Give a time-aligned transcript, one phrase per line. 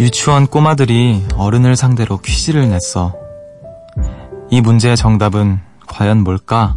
[0.00, 3.14] 유치원 꼬마들이 어른을 상대로 퀴즈를 냈어.
[4.48, 6.76] 이 문제의 정답은 과연 뭘까?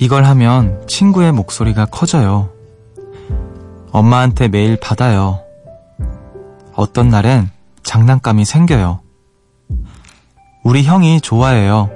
[0.00, 2.50] 이걸 하면 친구의 목소리가 커져요.
[3.92, 5.40] 엄마한테 매일 받아요.
[6.74, 7.50] 어떤 날엔
[7.84, 9.00] 장난감이 생겨요.
[10.64, 11.88] 우리 형이 좋아해요.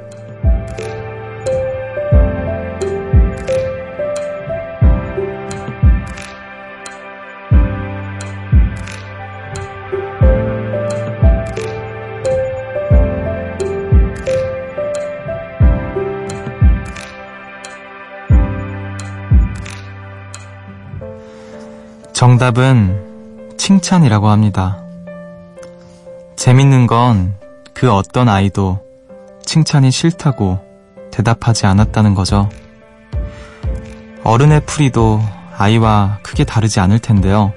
[22.37, 24.79] 정답은 칭찬이라고 합니다.
[26.37, 27.35] 재밌는 건
[27.73, 28.81] 그 어떤 아이도
[29.43, 30.61] 칭찬이 싫다고
[31.11, 32.51] 대답하지 않았다는 거죠.
[34.23, 35.23] 어른의 풀이도
[35.57, 37.55] 아이와 크게 다르지 않을 텐데요.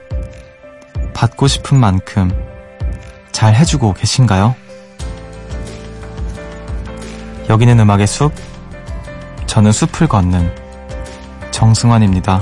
[1.13, 2.31] 받고 싶은 만큼
[3.33, 4.55] 잘 해주고 계신가요?
[7.49, 8.31] 여기는 음악의 숲,
[9.45, 10.55] 저는 숲을 걷는
[11.51, 12.39] 정승환입니다.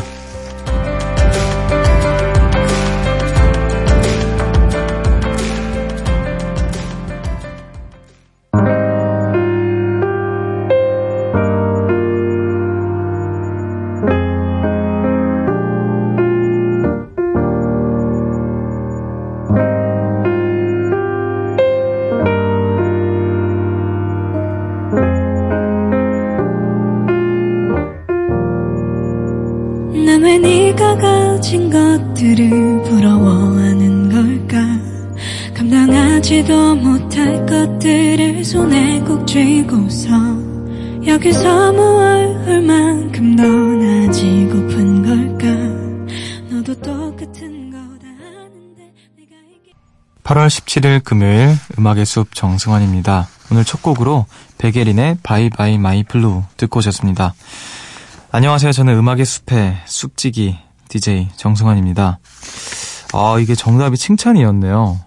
[50.23, 53.27] 8월 17일 금요일 음악의 숲 정승환입니다.
[53.51, 54.25] 오늘 첫 곡으로
[54.57, 57.33] 백예린의 Bye bye my blue 듣고 오셨습니다.
[58.31, 58.71] 안녕하세요.
[58.71, 60.57] 저는 음악의 숲의 숲지기
[60.89, 62.19] DJ 정승환입니다.
[63.13, 64.99] 아, 이게 정답이 칭찬이었네요.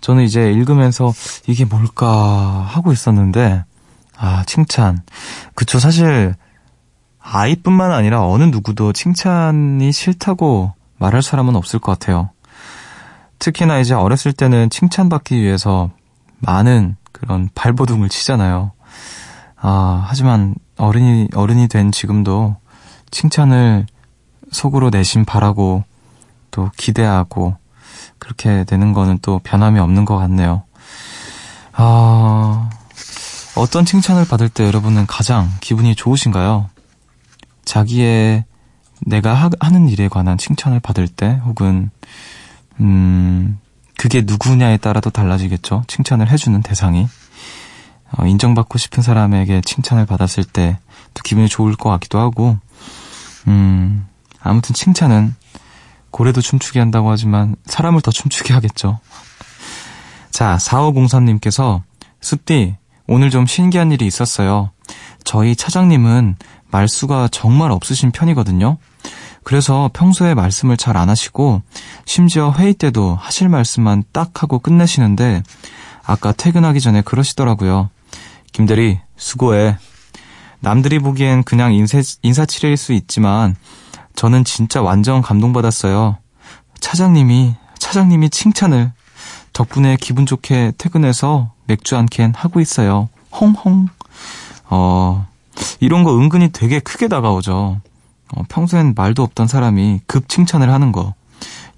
[0.00, 1.12] 저는 이제 읽으면서
[1.46, 2.06] 이게 뭘까
[2.68, 3.64] 하고 있었는데,
[4.16, 5.02] 아, 칭찬.
[5.54, 5.78] 그쵸.
[5.78, 6.34] 사실,
[7.20, 12.30] 아이뿐만 아니라 어느 누구도 칭찬이 싫다고 말할 사람은 없을 것 같아요.
[13.38, 15.90] 특히나 이제 어렸을 때는 칭찬받기 위해서
[16.38, 18.72] 많은 그런 발버둥을 치잖아요.
[19.56, 22.56] 아, 하지만 어른이, 어른이 된 지금도
[23.10, 23.86] 칭찬을
[24.52, 25.84] 속으로 내심 바라고
[26.50, 27.56] 또 기대하고
[28.18, 30.62] 그렇게 되는 거는 또 변함이 없는 것 같네요.
[31.72, 32.70] 아,
[33.56, 36.70] 어떤 칭찬을 받을 때 여러분은 가장 기분이 좋으신가요?
[37.64, 38.44] 자기의
[39.00, 41.90] 내가 하, 하는 일에 관한 칭찬을 받을 때 혹은
[42.80, 43.58] 음,
[43.96, 45.84] 그게 누구냐에 따라도 달라지겠죠.
[45.86, 47.06] 칭찬을 해주는 대상이.
[48.16, 50.78] 어, 인정받고 싶은 사람에게 칭찬을 받았을 때
[51.14, 52.58] 또 기분이 좋을 것 같기도 하고,
[53.46, 54.06] 음,
[54.40, 55.34] 아무튼 칭찬은
[56.10, 59.00] 고래도 춤추게 한다고 하지만 사람을 더 춤추게 하겠죠.
[60.30, 61.82] 자, 4503님께서
[62.20, 62.76] 숲디,
[63.06, 64.70] 오늘 좀 신기한 일이 있었어요.
[65.24, 66.36] 저희 차장님은
[66.70, 68.78] 말수가 정말 없으신 편이거든요.
[69.42, 71.62] 그래서 평소에 말씀을 잘 안 하시고
[72.06, 75.42] 심지어 회의 때도 하실 말씀만 딱 하고 끝내시는데
[76.04, 77.90] 아까 퇴근하기 전에 그러시더라고요.
[78.52, 79.76] 김대리 수고해.
[80.60, 83.54] 남들이 보기엔 그냥 인사, 인사치레일 수 있지만
[84.16, 86.16] 저는 진짜 완전 감동받았어요.
[86.80, 88.92] 차장님이 차장님이 칭찬을
[89.52, 93.08] 덕분에 기분 좋게 퇴근해서 맥주 한 캔 하고 있어요.
[93.32, 93.88] 홍홍.
[94.70, 95.26] 어,
[95.80, 97.80] 이런 거 은근히 되게 크게 다가오죠.
[98.36, 101.14] 어, 평소엔 말도 없던 사람이 급 칭찬을 하는 거.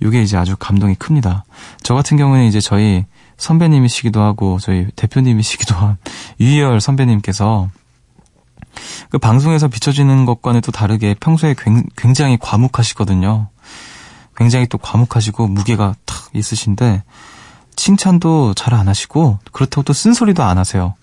[0.00, 1.44] 이게 이제 아주 감동이 큽니다.
[1.83, 3.05] 저 같은 경우는 이제 저희
[3.38, 5.97] 선배님이시기도 하고 저희 대표님이시기도 한
[6.41, 7.69] 유희열 선배님께서
[9.11, 11.55] 그 방송에서 비춰지는 것과는 또 다르게 평소에
[11.97, 13.49] 굉장히 과묵하시거든요.
[14.37, 17.03] 굉장히 또 과묵하시고 무게가 탁 있으신데
[17.76, 20.94] 칭찬도 잘 안 하시고 그렇다고 또 쓴소리도 안 하세요.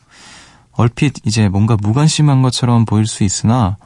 [0.71, 3.77] 얼핏 이제 뭔가 무관심한 것처럼 보일 수 있으나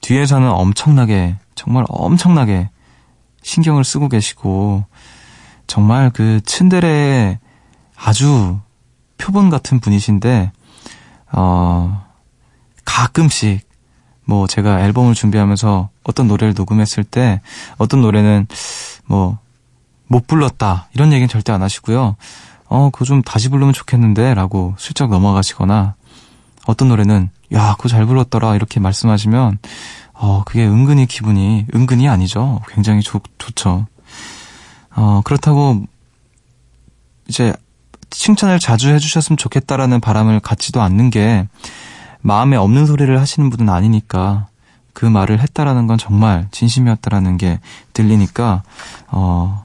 [0.00, 2.70] 뒤에서는 엄청나게, 정말 엄청나게
[3.42, 4.84] 신경을 쓰고 계시고,
[5.66, 7.38] 정말 그 츤데레
[7.96, 8.60] 아주
[9.18, 10.52] 표본 같은 분이신데,
[11.32, 12.04] 어,
[12.84, 13.68] 가끔씩,
[14.24, 17.40] 뭐 제가 앨범을 준비하면서 어떤 노래를 녹음했을 때,
[17.78, 18.46] 어떤 노래는
[19.06, 19.38] 뭐,
[20.06, 22.16] 못 불렀다, 이런 얘기는 절대 안 하시고요.
[22.66, 25.94] 어, 그거 좀 다시 부르면 좋겠는데, 라고 슬쩍 넘어가시거나,
[26.66, 29.58] 어떤 노래는 야, 그거 잘 불렀더라 이렇게 말씀하시면
[30.14, 32.60] 어, 그게 은근히 기분이 은근히 아니죠.
[32.68, 33.86] 굉장히 좋, 좋죠.
[34.94, 35.82] 어, 그렇다고
[37.28, 37.52] 이제
[38.10, 41.48] 칭찬을 자주 해주셨으면 좋겠다라는 바람을 갖지도 않는 게
[42.20, 44.48] 마음에 없는 소리를 하시는 분은 아니니까
[44.92, 47.58] 그 말을 했다라는 건 정말 진심이었다라는 게
[47.94, 48.62] 들리니까
[49.08, 49.61] 어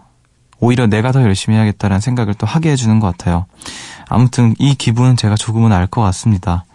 [0.60, 3.46] 오히려 내가 더 열심히 해야겠다라는 생각을 또 하게 해주는 것 같아요.
[4.08, 6.66] 아무튼 이 기분은 제가 조금은 알 것 같습니다.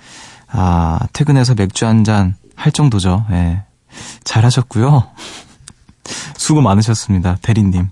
[0.48, 3.24] 아 퇴근해서 맥주 한 잔 할 정도죠.
[3.32, 3.62] 예.
[4.24, 5.08] 잘하셨고요.
[6.36, 7.38] 수고 많으셨습니다.
[7.42, 7.88] 대리님.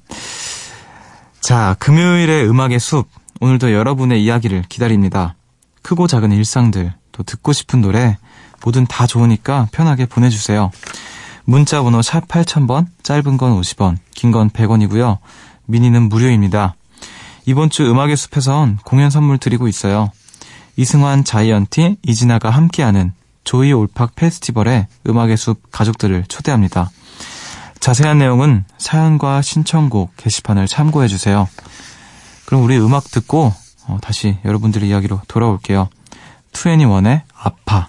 [1.40, 3.08] 자, 금요일의 음악의 숲.
[3.40, 5.34] 오늘도 여러분의 이야기를 기다립니다.
[5.82, 8.19] 크고 작은 일상들, 또 듣고 싶은 노래,
[8.62, 10.70] 뭐든 다 좋으니까 편하게 보내주세요.
[11.44, 15.19] 문자 번호 샵 8000번, 짧은 건 50원, 긴 건 100원이고요.
[15.70, 16.75] 미니는 무료입니다.
[17.46, 20.11] 이번 주 음악의 숲에선 공연 선물 드리고 있어요.
[20.76, 23.12] 이승환 자이언티, 이진아가 함께하는
[23.44, 26.90] 조이 올팍 페스티벌에 음악의 숲 가족들을 초대합니다.
[27.81, 31.49] 자세한 내용은 사연과 신청곡 게시판을 참고해 주세요.
[32.44, 33.52] 그럼 우리 음악 듣고
[33.87, 35.88] 어, 다시 여러분들의 이야기로 돌아올게요.
[36.52, 37.88] 2NE1의 아파.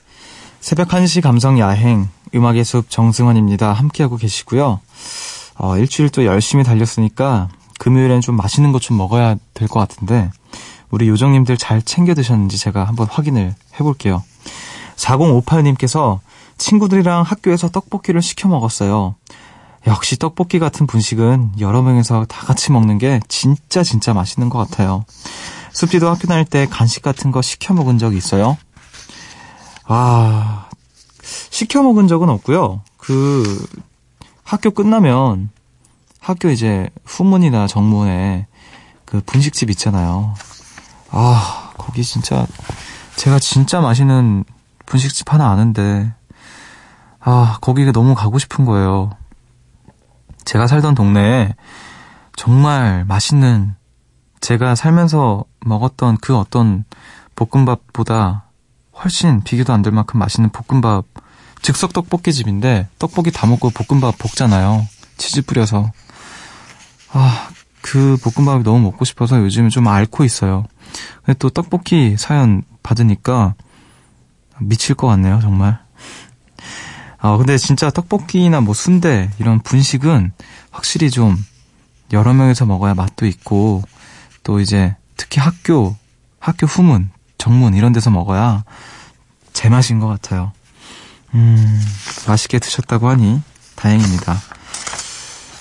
[0.61, 3.73] 새벽 1시 감성 야행 음악의 숲 정승환입니다.
[3.73, 4.79] 함께하고 계시고요.
[5.57, 7.49] 어, 일주일 또 열심히 달렸으니까
[7.79, 10.29] 금요일엔 좀 맛있는 것 좀 먹어야 될 것 같은데
[10.89, 14.23] 우리 요정님들 잘 챙겨 드셨는지 제가 한번 확인을 해볼게요.
[14.97, 16.19] 4058님께서
[16.57, 19.15] 친구들이랑 학교에서 떡볶이를 시켜 먹었어요.
[19.87, 25.05] 역시 떡볶이 같은 분식은 여러 명에서 다 같이 먹는 게 진짜 진짜 맛있는 것 같아요.
[25.73, 28.57] 숲지도 학교 다닐 때 간식 같은 거 시켜 먹은 적 있어요?
[29.85, 30.69] 아,
[31.21, 32.81] 시켜 먹은 적은 없고요.
[32.97, 33.67] 그
[34.43, 35.49] 학교 끝나면
[36.19, 38.47] 학교 이제 후문이나 정문에
[39.05, 40.33] 그 분식집 있잖아요.
[41.09, 42.45] 아, 거기 진짜
[43.15, 44.43] 제가 진짜 맛있는
[44.85, 46.13] 분식집 하나 아는데
[47.19, 49.11] 아, 거기가 너무 가고 싶은 거예요.
[50.45, 51.53] 제가 살던 동네에
[52.35, 53.75] 정말 맛있는
[54.41, 56.83] 제가 살면서 먹었던 그 어떤
[57.35, 58.45] 볶음밥보다
[59.03, 61.05] 훨씬 비교도 안 될 만큼 맛있는 볶음밥,
[61.61, 64.87] 즉석 떡볶이 집인데 떡볶이 다 먹고 볶음밥 볶잖아요.
[65.17, 65.91] 치즈 뿌려서.
[67.11, 67.49] 아,
[67.81, 70.65] 그 볶음밥이 너무 먹고 싶어서 요즘에 좀 앓고 있어요.
[71.25, 73.55] 근데 또 떡볶이 사연 받으니까
[74.59, 75.79] 미칠 것 같네요, 정말.
[77.19, 80.31] 아, 근데 진짜 떡볶이나 뭐 순대 이런 분식은
[80.71, 81.37] 확실히 좀
[82.13, 83.83] 여러 명이서 먹어야 맛도 있고
[84.43, 85.95] 또 이제 특히 학교,
[86.39, 88.63] 학교 후문, 정문 이런 데서 먹어야
[89.61, 90.51] 제맛인 것 같아요.
[91.35, 91.81] 음,
[92.27, 93.41] 맛있게 드셨다고 하니
[93.75, 94.35] 다행입니다.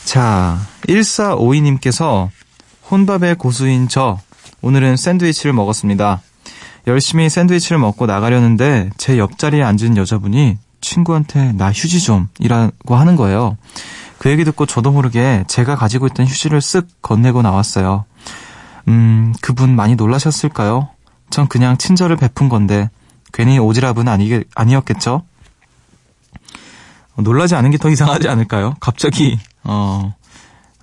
[0.05, 2.31] 자, 1452님께서
[2.91, 4.19] 혼밥의 고수인 저,
[4.63, 6.23] 오늘은 샌드위치를 먹었습니다.
[6.87, 13.59] 열심히 샌드위치를 먹고 나가려는데 제 옆자리에 앉은 여자분이 친구한테 나 휴지 좀 이라고 하는 거예요.
[14.17, 18.07] 그 얘기 듣고 저도 모르게 제가 가지고 있던 휴지를 쓱 건네고 나왔어요.
[18.89, 20.89] 음, 그분 많이 놀라셨을까요?
[21.29, 22.89] 전 그냥 친절을 베푼 건데
[23.33, 25.23] 괜히 오지랖은 아니, 아니었겠죠?
[27.17, 28.75] 어, 놀라지 않은 게 더 이상하지 않을까요?
[28.81, 30.15] 갑자기 어,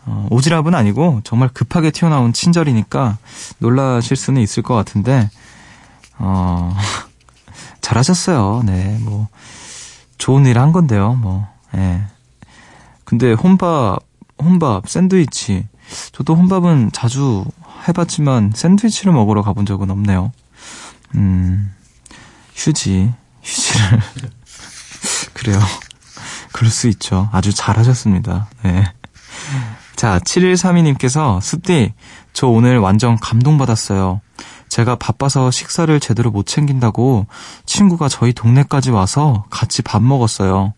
[0.06, 3.18] 어, 오지랖은 아니고 정말 급하게 튀어나온 친절이니까
[3.60, 5.30] 놀라실 수는 있을 것 같은데
[6.18, 6.75] 어,
[7.82, 8.63] 잘하셨어요.
[8.66, 9.27] 네, 뭐
[10.18, 11.13] 좋은 일 한 건데요.
[11.13, 12.01] 뭐, 예.
[13.06, 14.00] 근데 혼밥,
[14.42, 15.68] 혼밥, 샌드위치.
[16.12, 17.46] 저도 혼밥은 자주
[17.88, 20.32] 해봤지만 샌드위치를 먹으러 가본 적은 없네요.
[21.16, 21.72] 음,
[22.57, 24.01] 휴지, 휴지를.
[25.33, 25.59] 그래요.
[26.51, 27.29] 그럴 수 있죠.
[27.31, 28.49] 아주 잘하셨습니다.
[28.63, 28.83] 네.
[29.95, 31.93] 자, 7132님께서, 습디,
[32.33, 34.21] 저 오늘 완전 감동받았어요.
[34.69, 37.27] 제가 바빠서 식사를 제대로 못 챙긴다고
[37.65, 40.73] 친구가 저희 동네까지 와서 같이 밥 먹었어요.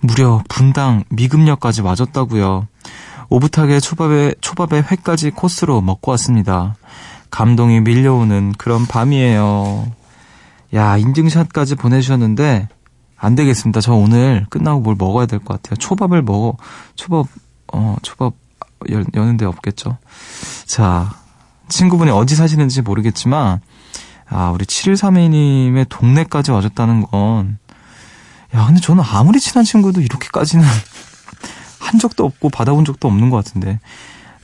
[0.00, 2.68] 무려 분당 미금역까지 와줬다고요.
[3.28, 6.76] 오붓하게 초밥에 초밥에 회까지 코스로 먹고 왔습니다.
[7.30, 9.97] 감동이 밀려오는 그런 밤이에요.
[10.74, 12.68] 야, 인증샷까지 보내주셨는데,
[13.16, 13.80] 안 되겠습니다.
[13.80, 15.76] 저 오늘 끝나고 뭘 먹어야 될 것 같아요.
[15.76, 16.56] 초밥을 먹어,
[16.94, 17.26] 초밥,
[17.72, 18.34] 어, 초밥
[18.92, 19.96] 여, 여는 데 없겠죠.
[20.66, 21.12] 자,
[21.68, 23.60] 친구분이 어디 사시는지 모르겠지만,
[24.28, 27.58] 아, 우리 7132님의 동네까지 와줬다는 건,
[28.54, 30.64] 야, 근데 저는 아무리 친한 친구도 이렇게까지는
[31.80, 33.80] 한 적도 없고 받아본 적도 없는 것 같은데.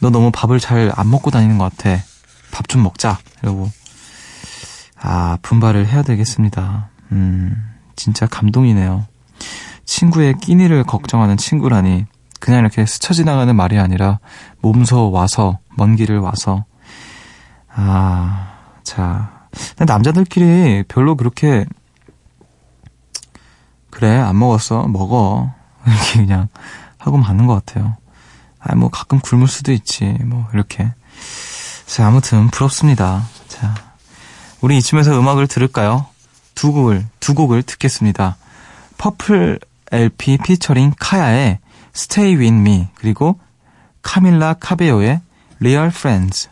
[0.01, 2.03] 너 너무 밥을 잘 안 먹고 다니는 것 같아.
[2.51, 3.19] 밥 좀 먹자.
[3.43, 3.71] 이러고.
[5.07, 6.89] 아, 분발을 해야 되겠습니다.
[7.13, 7.55] 음,
[7.95, 9.07] 진짜 감동이네요.
[9.85, 12.07] 친구의 끼니를 걱정하는 친구라니.
[12.41, 14.19] 그냥 이렇게 스쳐 지나가는 말이 아니라
[14.63, 16.65] 몸소 와서, 먼 길을 와서.
[17.69, 19.45] 아, 자.
[19.79, 21.67] 남자들끼리 별로 그렇게,
[23.91, 24.89] 그래, 안 먹었어.
[24.89, 25.53] 먹어.
[25.87, 26.49] 이렇게 그냥
[26.97, 27.95] 하고 마는 것 같아요.
[28.59, 30.17] 아, 뭐 가끔 굶을 수도 있지.
[30.25, 30.95] 뭐, 이렇게.
[31.85, 33.23] 자, 아무튼 부럽습니다.
[34.65, 36.07] 자, 우리 이쯤에서 음악을 들을까요?
[36.55, 38.39] 두 곡을, 두 곡을 듣겠습니다.
[38.97, 39.61] 퍼플
[39.93, 41.59] LP 피처링 카야의
[41.95, 43.39] Stay With Me 그리고
[44.01, 45.21] 카밀라 카베오의
[45.61, 46.49] Real Friends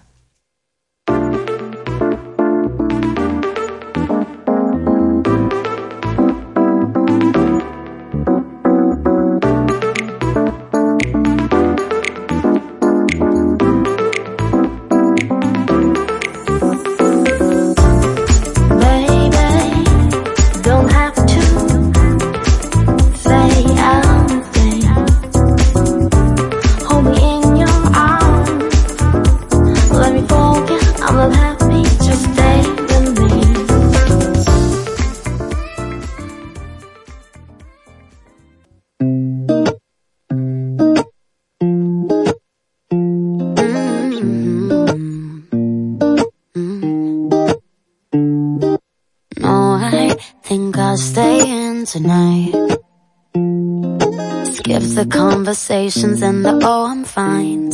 [54.95, 57.71] the conversations and the oh I'm fine.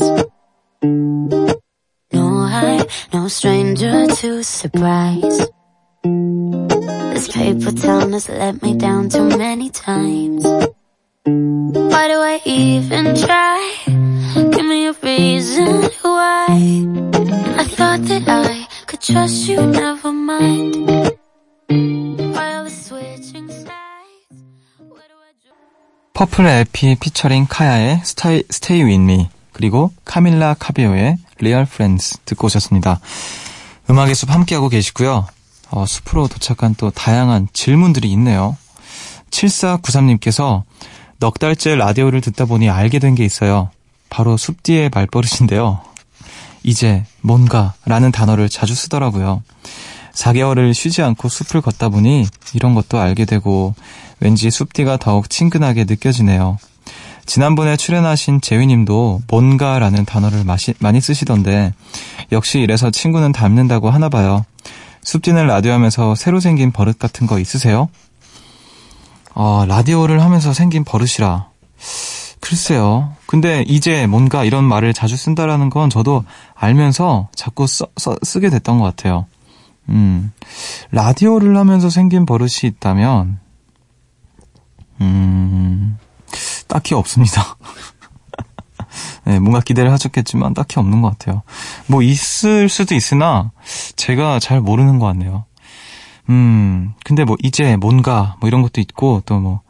[2.13, 5.39] No, I, no stranger to surprise.
[6.05, 10.45] This paper town has let me down too many times.
[10.45, 13.75] Why do I even try?
[14.35, 16.47] Give me a reason why.
[17.59, 21.08] I thought that I could trust you, never mind.
[26.19, 32.99] 퍼플 LP 피처링 카야의 Stay, Stay With Me 그리고 카밀라 카베요의 Real Friends 듣고 오셨습니다.
[33.89, 35.29] 음악의 숲 함께하고 계시고요.
[35.71, 38.57] 어, 숲으로 도착한 또 다양한 질문들이 있네요.
[39.31, 40.65] 7493님께서
[41.21, 43.71] 넉 달째 라디오를 듣다 보니 알게 된 게 있어요.
[44.11, 45.83] 바로 숲디의 말버릇인데요.
[46.65, 49.45] 이제 뭔가 라는 단어를 자주 쓰더라고요.
[50.15, 53.77] 4개월을 쉬지 않고 숲을 걷다 보니 이런 것도 알게 되고
[54.21, 56.59] 왠지 숲뒤가 더욱 친근하게 느껴지네요.
[57.27, 61.75] 지난번에 출연하신 재휘님도 뭔가라는 단어를 마시, 많이 쓰시던데
[62.33, 64.45] 역시 이래서 친구는 닮는다고 하나 봐요.
[65.03, 67.89] 숲디는 라디오 하면서 새로 생긴 버릇 같은 거 있으세요?
[69.35, 71.49] 어, 라디오를 하면서 생긴 버릇이라.
[72.41, 73.13] 글쎄요.
[73.27, 78.79] 근데 이제 뭔가 이런 말을 자주 쓴다라는 건 저도 알면서 자꾸 써, 써, 쓰게 됐던
[78.79, 79.27] 것 같아요.
[79.89, 80.33] 음,
[80.91, 83.39] 라디오를 하면서 생긴 버릇이 있다면,
[85.01, 85.99] 음,
[86.67, 87.57] 딱히 없습니다.
[89.25, 91.43] 네, 뭔가 기대를 하셨겠지만 딱히 없는 것 같아요.
[91.87, 93.51] 뭐 있을 수도 있으나
[93.97, 95.45] 제가 잘 모르는 것 같네요.
[96.31, 99.61] 음, 근데 뭐 이제 뭔가 뭐 이런 것도 있고 또 뭐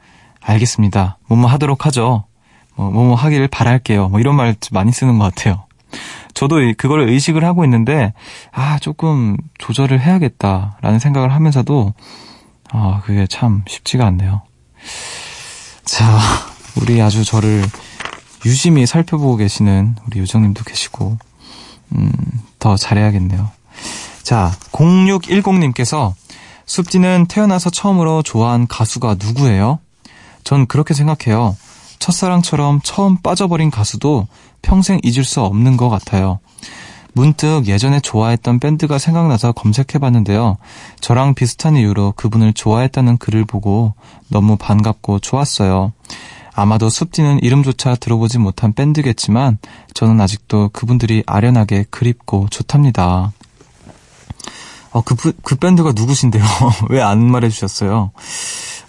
[0.49, 1.19] 알겠습니다.
[1.29, 2.25] 뭐뭐 하도록 하죠.
[2.75, 4.09] 뭐 뭐뭐 하기를 바랄게요.
[4.09, 5.65] 뭐 이런 말 많이 쓰는 것 같아요.
[6.33, 8.13] 저도 그걸 의식을 하고 있는데
[8.53, 11.93] 아 조금 조절을 해야겠다라는 생각을 하면서도
[12.71, 14.43] 아 그게 참 쉽지가 않네요.
[15.85, 16.19] 자,
[16.77, 17.65] 우리 아주 저를
[18.45, 21.19] 유심히 살펴보고 계시는 우리 요정님도 계시고,
[21.97, 22.13] 음,
[22.59, 23.51] 더 잘해야겠네요.
[24.23, 26.13] 자, 0610님께서
[26.67, 29.79] 숲지는 태어나서 처음으로 좋아한 가수가 누구예요?
[30.45, 31.57] 전 그렇게 생각해요.
[31.99, 34.27] 첫사랑처럼 처음 빠져버린 가수도
[34.63, 36.41] 평생 잊을 수 없는 것 같아요.
[37.19, 40.57] 문득 예전에 좋아했던 밴드가 생각나서 검색해봤는데요.
[41.01, 43.95] 저랑 비슷한 이유로 그분을 좋아했다는 글을 보고
[44.29, 45.93] 너무 반갑고 좋았어요.
[46.55, 49.59] 아마도 숲디는 이름조차 들어보지 못한 밴드겠지만
[49.95, 53.33] 저는 아직도 그분들이 아련하게 그립고 좋답니다.
[54.93, 56.45] 어, 그, 그 밴드가 누구신데요?
[56.89, 58.13] 왜 안 말해주셨어요?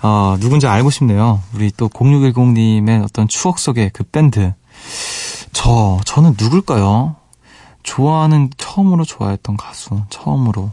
[0.03, 1.41] 어, 누군지 알고 싶네요.
[1.55, 4.53] 우리 또 0610님의 어떤 추억 속의 그 밴드.
[5.51, 7.15] 저, 저는 누굴까요?
[7.89, 10.71] 좋아하는, 처음으로 좋아했던 가수, 처음으로.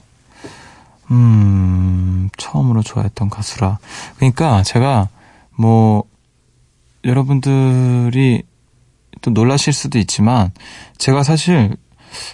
[1.10, 3.78] 음, 처음으로 좋아했던 가수라.
[4.16, 5.08] 그러니까 제가
[5.56, 6.04] 뭐,
[7.04, 8.42] 여러분들이
[9.22, 10.52] 또 놀라실 수도 있지만,
[10.98, 11.74] 제가 사실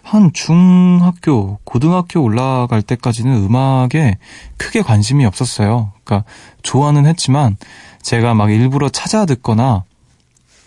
[0.02, 4.18] 한 중학교, 고등학교 올라갈 때까지는 음악에
[4.56, 5.92] 크게 관심이 없었어요.
[6.02, 6.28] 그러니까
[6.62, 7.56] 좋아는 했지만
[8.02, 9.84] 제가 막 일부러 찾아 듣거나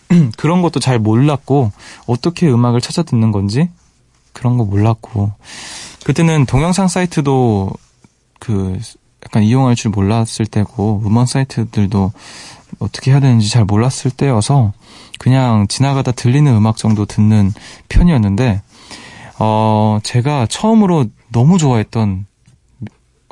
[0.37, 1.71] 그런 것도 잘 몰랐고
[2.07, 3.69] 어떻게 음악을 찾아 듣는 건지
[4.35, 5.31] 그런 거 몰랐고
[6.03, 7.71] 그때는 동영상 사이트도
[8.39, 8.79] 그
[9.23, 12.11] 약간 이용할 줄 몰랐을 때고 음원 사이트들도
[12.77, 14.73] 어떻게 해야 되는지 잘 몰랐을 때여서
[15.17, 17.53] 그냥 지나가다 들리는 음악 정도 듣는
[17.89, 18.61] 편이었는데
[19.39, 22.27] 어 제가 처음으로 너무 좋아했던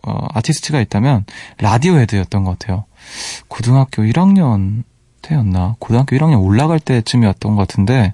[0.05, 1.25] 어 아티스트가 있다면
[1.59, 2.85] 라디오 헤드였던 것 같아요.
[3.49, 4.83] 고등학교 1학년
[5.21, 5.75] 때였나?
[5.79, 8.13] 고등학교 1학년 올라갈 때쯤이었던 것 같은데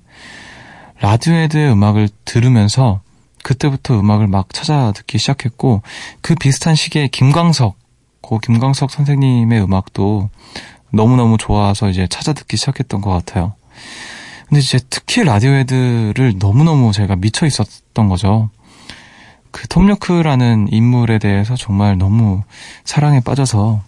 [1.01, 3.01] 라디오 헤드의 음악을 들으면서
[3.43, 5.81] 그때부터 음악을 막 찾아 듣기 시작했고
[6.21, 7.77] 그 비슷한 시기에 김광석
[8.21, 10.29] 고 김광석 선생님의 음악도
[10.91, 13.53] 너무너무 좋아서 이제 찾아 듣기 시작했던 것 같아요.
[14.47, 18.49] 근데 이제 특히 라디오헤드를 너무너무 제가 미쳐 있었던 거죠.
[19.51, 22.43] 그 톰 요크라는 인물에 대해서 정말 너무
[22.83, 23.81] 사랑에 빠져서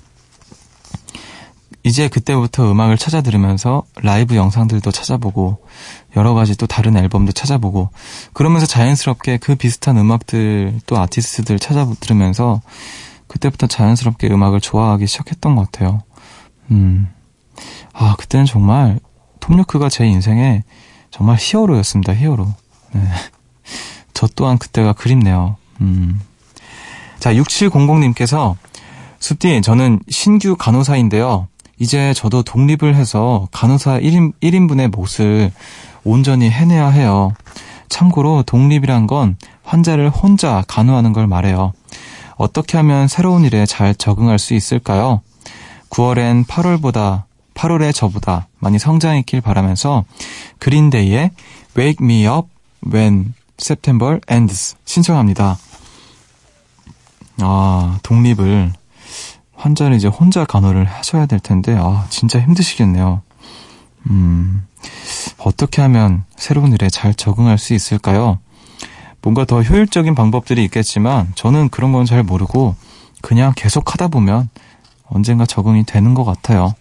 [1.83, 5.65] 이제 그때부터 음악을 찾아 들으면서 라이브 영상들도 찾아보고
[6.15, 7.89] 여러 가지 또 다른 앨범도 찾아보고
[8.33, 12.61] 그러면서 자연스럽게 그 비슷한 음악들 또 아티스트들 찾아 들으면서
[13.27, 16.03] 그때부터 자연스럽게 음악을 좋아하기 시작했던 것 같아요.
[16.69, 17.09] 음.
[17.93, 18.99] 아, 그때는 정말
[19.39, 20.63] 톰요크가 제 인생에
[21.09, 22.13] 정말 히어로였습니다.
[22.13, 22.47] 히어로.
[22.93, 23.01] 네.
[24.13, 25.55] 저 또한 그때가 그립네요.
[25.81, 26.21] 음.
[27.19, 28.55] 자, 6700님께서
[29.19, 31.47] 숲디 저는 신규 간호사인데요.
[31.81, 35.51] 이제 저도 독립을 해서 간호사 1인, 1인분의 몫을
[36.03, 37.33] 온전히 해내야 해요.
[37.89, 41.73] 참고로 독립이란 건 환자를 혼자 간호하는 걸 말해요.
[42.35, 45.21] 어떻게 하면 새로운 일에 잘 적응할 수 있을까요?
[45.89, 47.23] 9월엔 8월보다
[47.55, 50.05] 8월의 저보다 많이 성장했길 바라면서
[50.59, 51.31] 그린데이의
[51.75, 52.47] Wake Me Up
[52.93, 55.57] When September Ends 신청합니다.
[57.39, 58.71] 아, 독립을
[59.61, 63.21] 환자를 이제 혼자 간호를 하셔야 될 텐데, 아, 진짜 힘드시겠네요.
[64.09, 64.65] 음,
[65.37, 68.39] 어떻게 하면 새로운 일에 잘 적응할 수 있을까요?
[69.21, 72.75] 뭔가 더 효율적인 방법들이 있겠지만, 저는 그런 건 잘 모르고,
[73.21, 74.49] 그냥 계속 하다 보면
[75.05, 76.73] 언젠가 적응이 되는 것 같아요.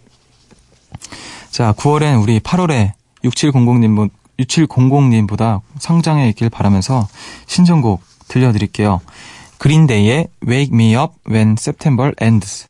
[1.51, 2.93] 자, 9월엔 우리 8월에
[3.25, 7.07] 6700님, 6700님보다 성장해 있길 바라면서
[7.47, 9.03] 신청곡 들려드릴게요.
[9.59, 12.70] 그린데이의 Wake Me Up When September Ends.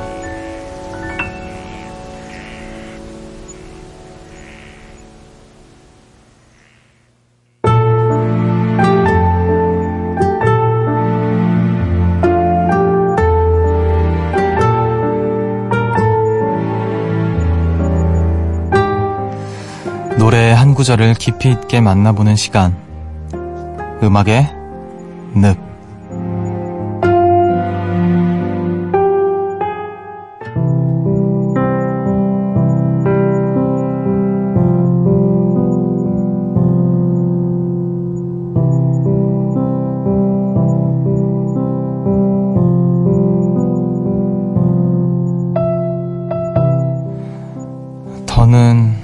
[20.81, 22.75] 구절을 깊이 있게 만나보는 시간.
[24.01, 24.49] 음악의
[25.35, 25.55] 늪.
[48.25, 48.95] 더는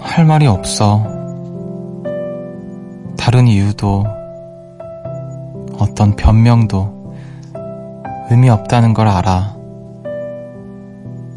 [0.00, 1.09] 할 말이 없어.
[6.10, 7.14] 어떤 변명도
[8.30, 9.56] 의미 없다는 걸 알아.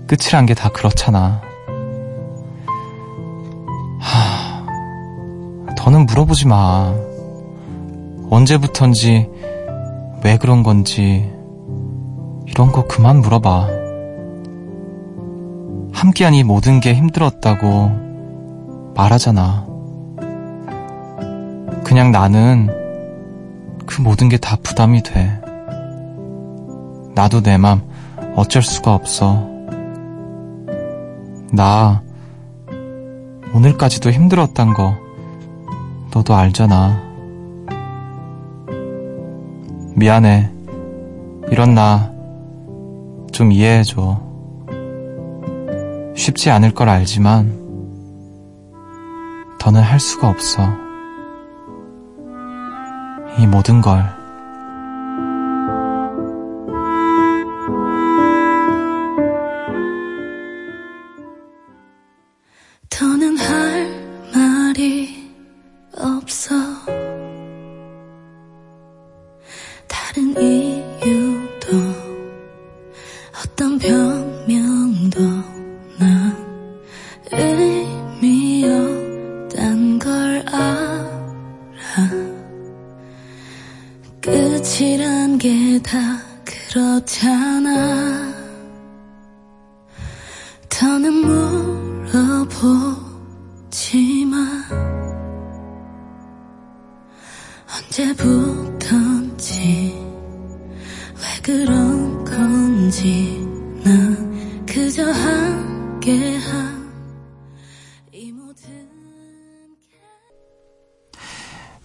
[0.07, 1.41] 끝이란 게 다 그렇잖아.
[3.99, 4.65] 하,
[5.75, 6.93] 더는 물어보지 마.
[8.29, 9.29] 언제부턴지
[10.23, 11.31] 왜 그런 건지
[12.47, 13.67] 이런 거 그만 물어봐.
[15.93, 17.91] 함께한 이 모든 게 힘들었다고
[18.95, 19.67] 말하잖아.
[21.83, 22.82] 그냥 나는
[23.95, 25.39] 그 모든 게 다 부담이 돼.
[27.13, 27.83] 나도 내 맘
[28.35, 29.47] 어쩔 수가 없어.
[31.51, 32.01] 나
[33.53, 34.97] 오늘까지도 힘들었단 거
[36.11, 37.03] 너도 알잖아.
[39.95, 40.49] 미안해.
[41.51, 42.11] 이런 나
[43.31, 44.21] 좀 이해해줘.
[46.15, 47.61] 쉽지 않을 걸 알지만
[49.59, 50.82] 더는 할 수가 없어.
[53.37, 54.22] 이 모든 걸.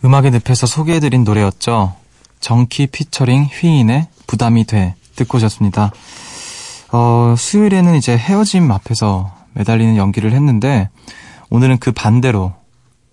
[0.05, 1.95] 음악의 늪에서 소개해드린 노래였죠.
[2.41, 5.91] 정키 피처링 휘인의 부담이 돼 듣고 오셨습니다.
[6.93, 10.89] 어, 수요일에는 이제 헤어짐 앞에서 매달리는 연기를 했는데
[11.51, 12.55] 오늘은 그 반대로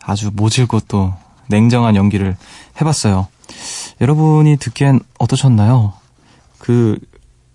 [0.04, 1.14] 아주 모질고 또
[1.48, 2.38] 냉정한 연기를
[2.80, 3.28] 해봤어요.
[4.02, 5.94] 여러분이 듣기엔 어떠셨나요?
[6.60, 7.00] 그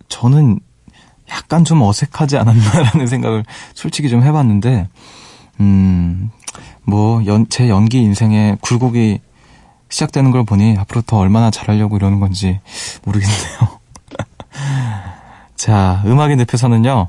[0.09, 0.59] 저는
[1.29, 4.89] 약간 좀 어색하지 않았나라는 생각을 솔직히 좀 해봤는데
[5.61, 6.31] 음,
[6.85, 9.21] 뭐, 연, 제 연기 인생에 굴곡이
[9.89, 12.61] 시작되는 걸 보니 앞으로 더 얼마나 잘하려고 이러는 건지
[13.05, 13.81] 모르겠네요.
[15.57, 17.09] 자, 음악의 늪에서는요,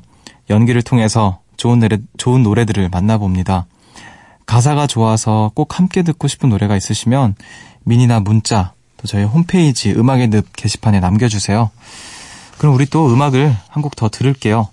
[0.50, 3.66] 연기를 통해서 좋은 노래, 좋은 노래들을 만나봅니다.
[4.46, 7.36] 가사가 좋아서 꼭 함께 듣고 싶은 노래가 있으시면
[7.84, 11.70] 미니나 문자, 또 저희 홈페이지 음악의 늪 게시판에 남겨주세요.
[12.58, 14.68] 그럼 우리 또 음악을 한 곡 더 들을게요.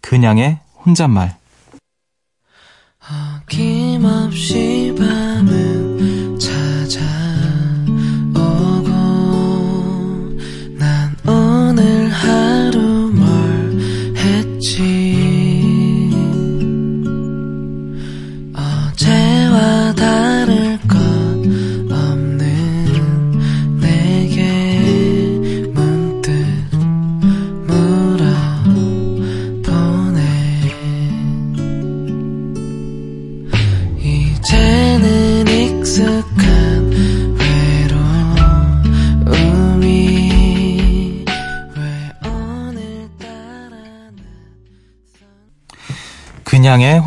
[0.00, 1.36] 그냥의 혼잣말.
[4.04, 5.23] 어김없이 밤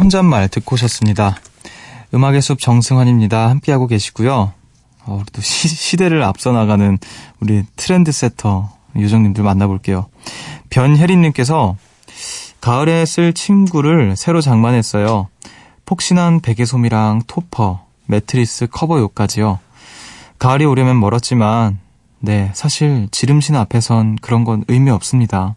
[0.08, 1.36] 혼잣말 듣고 오셨습니다.
[2.14, 3.50] 음악의 숲 정승환입니다.
[3.50, 4.54] 함께하고 계시고요.
[5.04, 6.98] 어, 우리 또 시, 시대를 앞서 나가는
[7.42, 10.08] 우리 트렌드 세터 요정님들 만나볼게요.
[10.70, 11.76] 변혜린님께서
[12.62, 15.28] 가을에 쓸 침구를 새로 장만했어요.
[15.86, 19.60] 폭신한 베개솜이랑 토퍼, 매트리스 커버요까지요.
[20.40, 21.80] 가을이 오려면 멀었지만,
[22.20, 25.56] 네, 사실 지름신 앞에선 그런 건 의미 없습니다.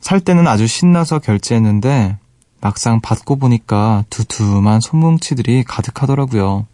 [0.00, 2.18] 살 때는 아주 신나서 결제했는데
[2.64, 6.66] 막상 받고 보니까 두툼한 손뭉치들이 가득하더라고요.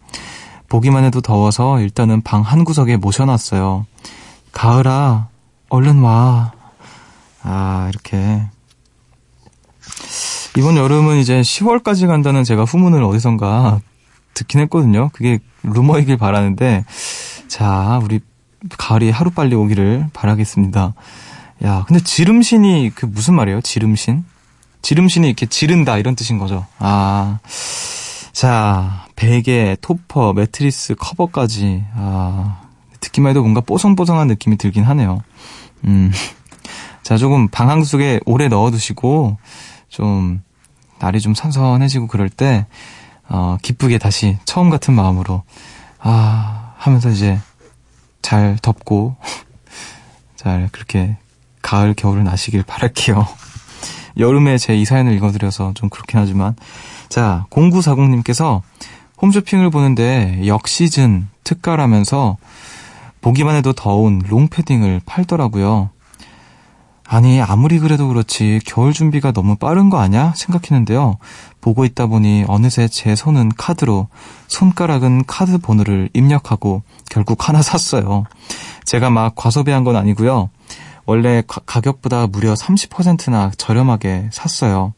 [0.69, 3.85] 보기만 해도 더워서 일단은 방 한 구석에 모셔놨어요.
[4.53, 5.27] 가을아,
[5.67, 6.53] 얼른 와.
[7.43, 8.41] 아, 이렇게.
[10.57, 13.81] 이번 여름은 이제 10월까지 간다는 제가 후문을 어디선가
[14.33, 15.09] 듣긴 했거든요.
[15.11, 16.85] 그게 루머이길 바라는데,
[17.49, 18.21] 자, 우리
[18.77, 20.93] 가을이 하루빨리 오기를 바라겠습니다.
[21.65, 23.59] 야, 근데 지름신이 그 무슨 말이에요?
[23.59, 24.23] 지름신?
[24.81, 26.65] 지름신이 이렇게 지른다 이런 뜻인 거죠.
[26.79, 27.39] 아.
[28.33, 31.83] 자, 베개, 토퍼, 매트리스, 커버까지.
[31.95, 32.61] 아.
[32.99, 35.21] 듣기만 해도 뭔가 뽀송뽀송한 느낌이 들긴 하네요.
[35.85, 36.11] 음.
[37.03, 39.37] 자, 조금 방학 속에 오래 넣어 두시고,
[39.89, 40.41] 좀,
[40.99, 42.67] 날이 좀 선선해지고 그럴 때,
[43.27, 45.43] 어, 기쁘게 다시 처음 같은 마음으로,
[45.99, 47.39] 아, 하면서 이제
[48.21, 49.15] 잘 덮고,
[50.35, 51.17] 잘 그렇게
[51.61, 53.27] 가을, 겨울을 나시길 바랄게요.
[54.17, 56.55] 여름에 제 이 사연을 읽어드려서 좀 그렇긴 하지만.
[57.09, 58.61] 자, 0940님께서
[59.21, 62.37] 홈쇼핑을 보는데 역시즌 특가라면서
[63.21, 65.89] 보기만 해도 더운 롱패딩을 팔더라고요.
[67.05, 70.31] 아니, 아무리 그래도 그렇지 겨울 준비가 너무 빠른 거 아냐?
[70.35, 71.17] 생각했는데요.
[71.59, 74.07] 보고 있다 보니 어느새 제 손은 카드로,
[74.47, 78.23] 손가락은 카드 번호를 입력하고 결국 하나 샀어요.
[78.85, 80.49] 제가 막 과소비한 건 아니고요.
[81.11, 84.93] 원래 가, 가격보다 무려 30%나 저렴하게 샀어요.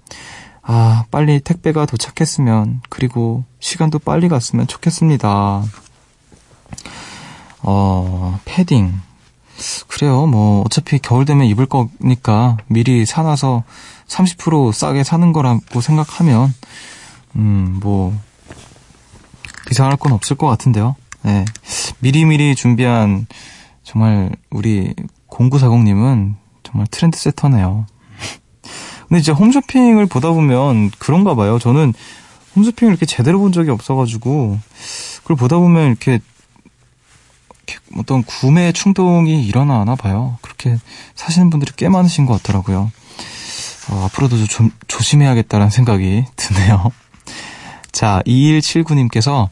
[0.61, 5.63] 아, 빨리 택배가 도착했으면, 그리고 시간도 빨리 갔으면 좋겠습니다.
[7.63, 8.93] 어, 패딩.
[9.87, 10.27] 그래요.
[10.27, 13.63] 뭐, 어차피 겨울 되면 입을 거니까 미리 사놔서
[14.07, 16.53] 30% 싸게 사는 거라고 생각하면,
[17.37, 18.15] 음, 뭐,
[19.71, 20.95] 이상할 건 없을 것 같은데요.
[21.23, 21.43] 네.
[22.01, 23.25] 미리미리 준비한,
[23.81, 24.93] 정말, 우리
[25.33, 27.85] 0940님은 정말 트렌드 세터네요.
[29.07, 31.59] 근데 이제 홈쇼핑을 보다 보면 그런가 봐요.
[31.59, 31.93] 저는
[32.55, 34.59] 홈쇼핑을 이렇게 제대로 본 적이 없어가지고,
[35.21, 36.19] 그걸 보다 보면 이렇게
[37.97, 40.37] 어떤 구매 충동이 일어나나 봐요.
[40.41, 40.77] 그렇게
[41.15, 42.91] 사시는 분들이 꽤 많으신 것 같더라고요.
[43.89, 46.91] 어, 앞으로도 좀 조심해야겠다는 생각이 드네요.
[47.91, 49.49] 자, 2179님께서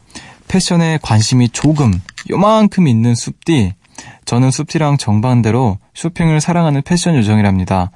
[0.48, 3.74] 패션에 관심이 조금, 요만큼 있는 숲디.
[4.24, 7.90] 저는 숲디랑 정반대로 쇼핑을 사랑하는 패션 요정이랍니다.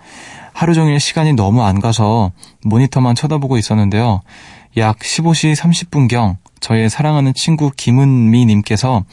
[0.53, 2.33] 하루 종일 시간이 너무 안 가서
[2.65, 4.23] 모니터만 쳐다보고 있었는데요.
[4.77, 9.05] 약 15시 30분경 저의 사랑하는 친구 김은미님께서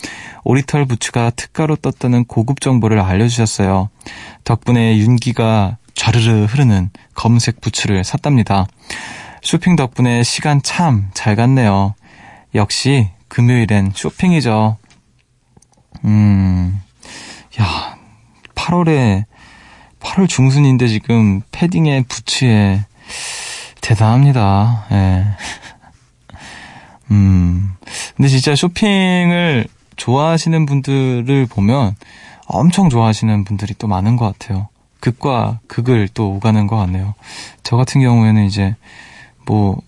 [0.43, 3.89] 오리털 부츠가 특가로 떴다는 고급 정보를 알려주셨어요.
[4.43, 8.65] 덕분에 윤기가 좌르르 흐르는 검색 부츠를 샀답니다.
[9.41, 11.93] 쇼핑 덕분에 시간 참 잘 갔네요.
[12.55, 14.77] 역시 금요일엔 쇼핑이죠.
[16.05, 16.81] 음,
[17.59, 17.97] 야,
[18.55, 19.25] 8월에,
[19.99, 22.85] 8월 중순인데 지금 패딩에 부츠에
[23.81, 24.85] 대단합니다.
[24.91, 25.25] 예.
[27.11, 27.73] 음,
[28.15, 31.95] 근데 진짜 쇼핑을 좋아하시는 분들을 보면
[32.47, 34.67] 엄청 좋아하시는 분들이 또 많은 것 같아요.
[34.99, 37.13] 극과 극을 또 오가는 것 같네요.
[37.61, 38.75] 저 같은 경우에는 이제
[39.45, 39.81] 뭐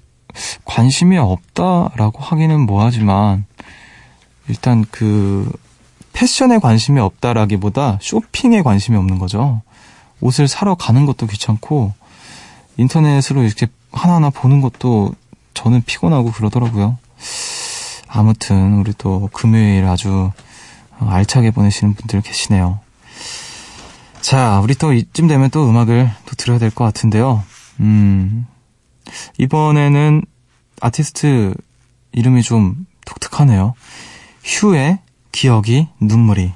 [0.66, 3.46] 관심이 없다라고 하기는 뭐하지만
[4.48, 5.50] 일단 그
[6.16, 9.62] 패션에 관심이 없다라기보다 쇼핑에 관심이 없는 거죠.
[10.22, 11.94] 옷을 사러 가는 것도 귀찮고
[12.78, 15.14] 인터넷으로 이렇게 하나하나 보는 것도
[15.54, 16.98] 저는 피곤하고 그러더라고요.
[18.08, 20.32] 아무튼 우리 또 금요일 아주
[21.00, 22.80] 알차게 보내시는 분들 계시네요.
[24.22, 27.44] 자, 우리 또 이쯤 되면 또 음악을 또 들어야 될 것 같은데요.
[27.82, 28.48] 음,
[29.38, 30.24] 이번에는
[30.82, 31.54] 아티스트
[32.14, 33.74] 이름이 좀 독특하네요.
[34.44, 35.00] 휴의
[35.36, 36.54] 기억이 눈물이.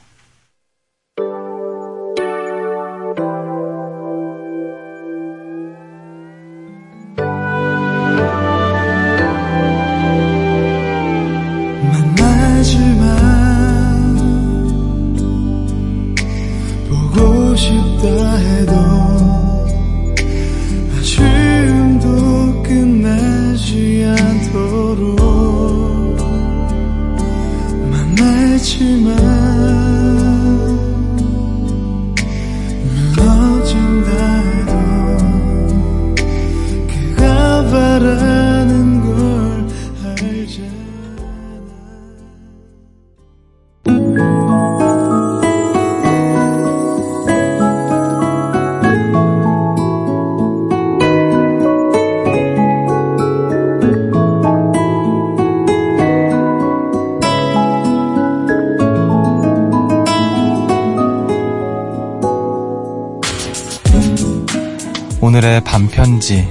[65.80, 66.46] 반편지.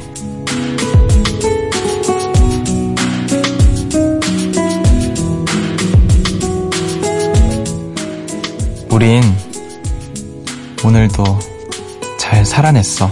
[8.91, 9.23] 우린
[10.83, 11.39] 오늘도
[12.19, 13.11] 잘 살아냈어.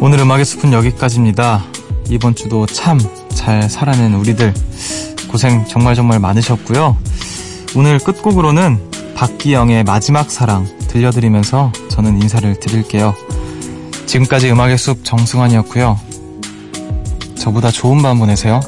[0.00, 1.64] 오늘 음악의 숲은 여기까지입니다.
[2.08, 2.98] 이번 주도 참
[3.34, 4.54] 잘 살아낸 우리들
[5.28, 6.96] 고생 정말 정말 많으셨고요.
[7.76, 13.14] 오늘 끝곡으로는 박기영의 마지막 사랑 들려드리면서 저는 인사를 드릴게요.
[14.06, 15.98] 지금까지 음악의 숲 정승환이었고요.
[17.36, 18.60] 저보다 좋은 밤 보내세요.